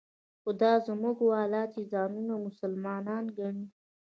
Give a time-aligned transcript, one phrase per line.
[0.41, 3.65] خو دا زموږ والا چې ځانونه مسلمانان ګڼي.